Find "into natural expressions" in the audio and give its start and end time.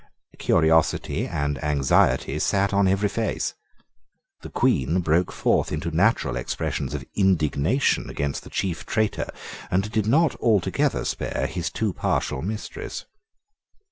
5.71-6.95